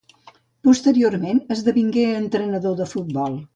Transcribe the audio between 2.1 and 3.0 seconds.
entrenador de